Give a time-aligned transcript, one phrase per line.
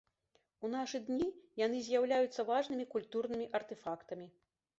[0.67, 1.27] У нашы дні
[1.65, 4.27] яны з'яўляюцца важнымі культурнымі артэфактамі.